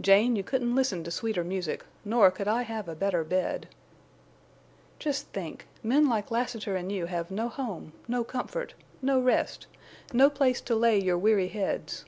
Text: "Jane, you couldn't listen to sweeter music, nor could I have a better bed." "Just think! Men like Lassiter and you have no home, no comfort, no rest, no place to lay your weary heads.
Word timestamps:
"Jane, 0.00 0.34
you 0.34 0.42
couldn't 0.42 0.74
listen 0.74 1.04
to 1.04 1.12
sweeter 1.12 1.44
music, 1.44 1.84
nor 2.04 2.28
could 2.32 2.48
I 2.48 2.62
have 2.62 2.88
a 2.88 2.96
better 2.96 3.22
bed." 3.22 3.68
"Just 4.98 5.28
think! 5.28 5.68
Men 5.80 6.08
like 6.08 6.32
Lassiter 6.32 6.74
and 6.74 6.90
you 6.90 7.06
have 7.06 7.30
no 7.30 7.48
home, 7.48 7.92
no 8.08 8.24
comfort, 8.24 8.74
no 9.00 9.20
rest, 9.20 9.68
no 10.12 10.28
place 10.28 10.60
to 10.62 10.74
lay 10.74 11.00
your 11.00 11.18
weary 11.18 11.46
heads. 11.46 12.04